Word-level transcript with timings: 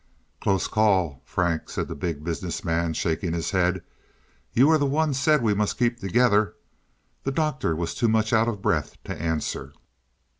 "Close 0.39 0.65
call, 0.67 1.21
Frank," 1.25 1.69
said 1.69 1.87
the 1.87 1.93
Big 1.93 2.23
Business 2.23 2.63
Man, 2.65 2.91
shaking 2.91 3.33
his 3.33 3.51
head. 3.51 3.83
"You 4.51 4.65
were 4.67 4.79
the 4.79 4.87
one 4.87 5.13
said 5.13 5.43
we 5.43 5.53
must 5.53 5.77
keep 5.77 5.99
together." 5.99 6.55
The 7.23 7.31
Doctor 7.31 7.75
was 7.75 7.93
too 7.93 8.07
much 8.07 8.33
out 8.33 8.47
of 8.47 8.63
breath 8.63 8.97
to 9.03 9.15
answer. 9.15 9.73